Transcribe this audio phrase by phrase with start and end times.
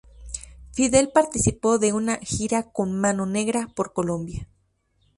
[0.71, 4.47] Fidel participó de una gira con Mano Negra por Colombia.